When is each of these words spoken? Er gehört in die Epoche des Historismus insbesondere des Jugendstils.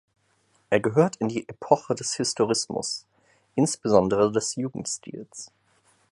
Er 0.71 0.79
gehört 0.79 1.17
in 1.17 1.27
die 1.27 1.47
Epoche 1.47 1.93
des 1.93 2.15
Historismus 2.15 3.05
insbesondere 3.53 4.31
des 4.31 4.55
Jugendstils. 4.55 5.51